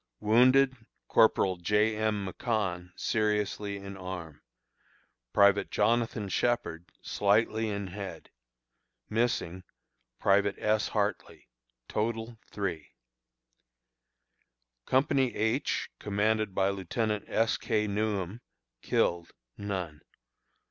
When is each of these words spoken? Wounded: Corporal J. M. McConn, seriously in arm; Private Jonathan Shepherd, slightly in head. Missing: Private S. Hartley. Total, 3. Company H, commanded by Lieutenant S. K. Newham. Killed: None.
Wounded: 0.19 0.75
Corporal 1.07 1.57
J. 1.57 1.95
M. 1.95 2.25
McConn, 2.25 2.89
seriously 2.95 3.77
in 3.77 3.95
arm; 3.95 4.41
Private 5.31 5.69
Jonathan 5.69 6.27
Shepherd, 6.27 6.91
slightly 7.03 7.69
in 7.69 7.85
head. 7.85 8.31
Missing: 9.11 9.63
Private 10.17 10.55
S. 10.57 10.87
Hartley. 10.87 11.49
Total, 11.87 12.39
3. 12.49 12.89
Company 14.87 15.35
H, 15.35 15.91
commanded 15.99 16.55
by 16.55 16.69
Lieutenant 16.69 17.25
S. 17.27 17.57
K. 17.57 17.85
Newham. 17.87 18.41
Killed: 18.81 19.29
None. 19.55 20.01